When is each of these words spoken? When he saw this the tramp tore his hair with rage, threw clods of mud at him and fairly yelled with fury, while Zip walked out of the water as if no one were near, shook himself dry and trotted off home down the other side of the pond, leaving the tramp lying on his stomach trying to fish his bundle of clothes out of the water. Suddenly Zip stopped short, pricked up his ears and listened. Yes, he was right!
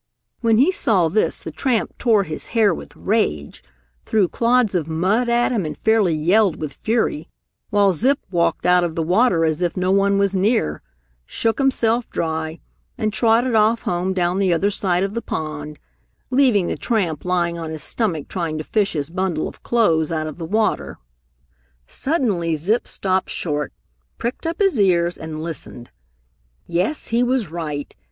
When 0.39 0.57
he 0.57 0.71
saw 0.71 1.09
this 1.09 1.41
the 1.41 1.51
tramp 1.51 1.95
tore 1.99 2.23
his 2.23 2.47
hair 2.57 2.73
with 2.73 2.95
rage, 2.95 3.63
threw 4.03 4.27
clods 4.27 4.73
of 4.73 4.87
mud 4.87 5.29
at 5.29 5.51
him 5.51 5.63
and 5.63 5.77
fairly 5.77 6.15
yelled 6.15 6.55
with 6.55 6.73
fury, 6.73 7.27
while 7.69 7.93
Zip 7.93 8.17
walked 8.31 8.65
out 8.65 8.83
of 8.83 8.95
the 8.95 9.03
water 9.03 9.45
as 9.45 9.61
if 9.61 9.77
no 9.77 9.91
one 9.91 10.17
were 10.17 10.27
near, 10.33 10.81
shook 11.27 11.59
himself 11.59 12.07
dry 12.07 12.59
and 12.97 13.13
trotted 13.13 13.53
off 13.53 13.83
home 13.83 14.11
down 14.11 14.39
the 14.39 14.51
other 14.51 14.71
side 14.71 15.03
of 15.03 15.13
the 15.13 15.21
pond, 15.21 15.77
leaving 16.31 16.65
the 16.65 16.75
tramp 16.77 17.23
lying 17.23 17.59
on 17.59 17.69
his 17.69 17.83
stomach 17.83 18.27
trying 18.27 18.57
to 18.57 18.63
fish 18.63 18.93
his 18.93 19.11
bundle 19.11 19.47
of 19.47 19.61
clothes 19.61 20.11
out 20.11 20.25
of 20.25 20.37
the 20.39 20.47
water. 20.47 20.97
Suddenly 21.85 22.55
Zip 22.55 22.87
stopped 22.87 23.29
short, 23.29 23.71
pricked 24.17 24.47
up 24.47 24.57
his 24.57 24.79
ears 24.79 25.15
and 25.19 25.43
listened. 25.43 25.91
Yes, 26.65 27.09
he 27.09 27.21
was 27.21 27.49
right! 27.51 27.93